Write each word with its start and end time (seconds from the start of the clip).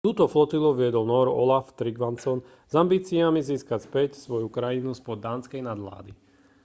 túto 0.07 0.23
flotilu 0.33 0.69
viedol 0.81 1.05
nór 1.13 1.27
olaf 1.43 1.65
trygvasson 1.79 2.39
s 2.41 2.73
ambíciami 2.83 3.37
získať 3.51 3.79
späť 3.87 4.09
svoju 4.25 4.47
krajinu 4.57 4.91
spod 5.01 5.17
dánskej 5.27 5.61
nadvlády 5.69 6.11